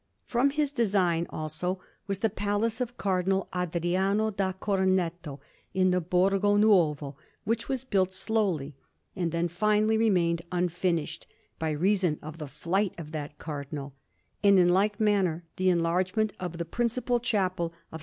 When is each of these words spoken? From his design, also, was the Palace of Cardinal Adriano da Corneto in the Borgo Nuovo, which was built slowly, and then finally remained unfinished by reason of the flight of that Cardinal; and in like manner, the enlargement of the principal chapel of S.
From 0.25 0.49
his 0.49 0.71
design, 0.71 1.27
also, 1.29 1.79
was 2.07 2.17
the 2.17 2.29
Palace 2.31 2.81
of 2.81 2.97
Cardinal 2.97 3.47
Adriano 3.55 4.31
da 4.31 4.51
Corneto 4.51 5.39
in 5.75 5.91
the 5.91 6.01
Borgo 6.01 6.57
Nuovo, 6.57 7.15
which 7.43 7.69
was 7.69 7.83
built 7.83 8.11
slowly, 8.11 8.73
and 9.15 9.31
then 9.31 9.47
finally 9.47 9.99
remained 9.99 10.41
unfinished 10.51 11.27
by 11.59 11.69
reason 11.69 12.17
of 12.23 12.39
the 12.39 12.47
flight 12.47 12.95
of 12.97 13.11
that 13.11 13.37
Cardinal; 13.37 13.93
and 14.43 14.57
in 14.57 14.69
like 14.69 14.99
manner, 14.99 15.43
the 15.57 15.69
enlargement 15.69 16.33
of 16.39 16.57
the 16.57 16.65
principal 16.65 17.19
chapel 17.19 17.71
of 17.91 17.99
S. 17.99 17.99